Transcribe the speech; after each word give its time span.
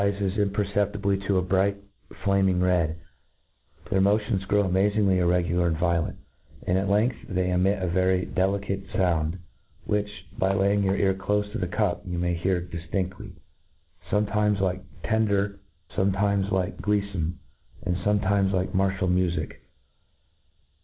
ance 0.01 0.17
rifcs 0.19 0.35
imperceptibly 0.39 1.15
to 1.27 1.37
a 1.37 1.43
bright 1.43 1.77
flammg 2.23 2.59
red; 2.59 2.99
their 3.91 4.01
motions 4.01 4.43
grow 4.45 4.63
amazingly 4.63 5.19
irregular 5.19 5.67
and 5.67 5.77
vio 5.77 6.01
lent; 6.05 6.17
and 6.65 6.75
at 6.75 6.89
length 6.89 7.17
they 7.29 7.51
emit 7.51 7.79
a 7.79 7.87
very 7.87 8.25
delicate 8.25 8.83
found, 8.89 9.37
which, 9.85 10.09
by 10.39 10.51
laying 10.55 10.81
your 10.81 10.95
ear 10.97 11.13
clofe 11.13 11.51
to 11.51 11.59
the 11.59 11.67
cup, 11.67 12.01
you 12.07 12.17
may 12.17 12.33
hear 12.33 12.59
diftihaiy, 12.61 13.31
fometimes 14.09 14.59
like 14.59 14.81
tender, 15.03 15.59
fometimes 15.95 16.51
like 16.51 16.81
gleefome, 16.81 17.33
and 17.83 17.95
fometimes 17.97 18.51
like 18.51 18.73
martial 18.73 19.07
mufic. 19.07 19.57